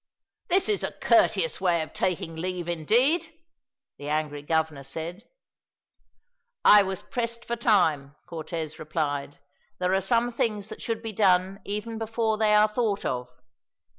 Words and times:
"This 0.47 0.67
is 0.67 0.81
a 0.81 0.93
courteous 0.93 1.61
way 1.61 1.83
of 1.83 1.93
taking 1.93 2.35
leave, 2.35 2.67
indeed!" 2.67 3.31
the 3.99 4.09
angry 4.09 4.41
governor 4.41 4.81
said. 4.83 5.25
"I 6.65 6.81
was 6.81 7.03
pressed 7.03 7.45
for 7.45 7.55
time," 7.55 8.15
Cortez 8.25 8.79
replied. 8.79 9.37
"There 9.77 9.93
are 9.93 10.01
some 10.01 10.31
things 10.31 10.69
that 10.69 10.81
should 10.81 11.03
be 11.03 11.13
done 11.13 11.59
even 11.65 11.99
before 11.99 12.39
they 12.39 12.55
are 12.55 12.67
thought 12.67 13.05
of. 13.05 13.29